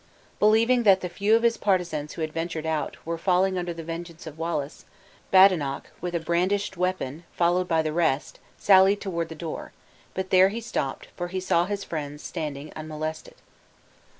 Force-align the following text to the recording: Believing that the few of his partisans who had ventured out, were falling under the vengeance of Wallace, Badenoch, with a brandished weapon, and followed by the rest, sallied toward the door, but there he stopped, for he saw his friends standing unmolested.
Believing 0.39 0.81
that 0.81 1.01
the 1.01 1.09
few 1.09 1.35
of 1.35 1.43
his 1.43 1.57
partisans 1.57 2.13
who 2.13 2.21
had 2.21 2.33
ventured 2.33 2.65
out, 2.65 2.97
were 3.05 3.19
falling 3.19 3.55
under 3.55 3.71
the 3.71 3.83
vengeance 3.83 4.25
of 4.25 4.39
Wallace, 4.39 4.85
Badenoch, 5.29 5.91
with 6.01 6.15
a 6.15 6.19
brandished 6.19 6.75
weapon, 6.75 7.07
and 7.13 7.23
followed 7.33 7.67
by 7.67 7.83
the 7.83 7.93
rest, 7.93 8.39
sallied 8.57 8.99
toward 8.99 9.29
the 9.29 9.35
door, 9.35 9.73
but 10.15 10.31
there 10.31 10.49
he 10.49 10.59
stopped, 10.59 11.09
for 11.15 11.27
he 11.27 11.39
saw 11.39 11.65
his 11.67 11.83
friends 11.83 12.23
standing 12.23 12.73
unmolested. 12.75 13.35